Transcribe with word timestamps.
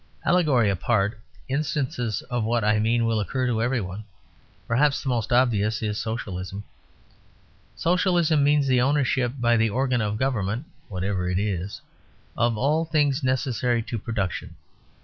Allegory 0.25 0.67
apart, 0.67 1.19
instances 1.47 2.23
of 2.23 2.43
what 2.43 2.63
I 2.63 2.79
mean 2.79 3.05
will 3.05 3.19
occur 3.19 3.45
to 3.45 3.61
every 3.61 3.79
one; 3.81 4.03
perhaps 4.67 5.03
the 5.03 5.09
most 5.09 5.31
obvious 5.31 5.83
is 5.83 5.99
Socialism. 5.99 6.63
Socialism 7.75 8.43
means 8.43 8.65
the 8.65 8.81
ownership 8.81 9.33
by 9.39 9.57
the 9.57 9.69
organ 9.69 10.01
of 10.01 10.17
government 10.17 10.65
(whatever 10.89 11.29
it 11.29 11.37
is) 11.37 11.81
of 12.35 12.57
all 12.57 12.83
things 12.83 13.23
necessary 13.23 13.83
to 13.83 13.99
production. 13.99 14.55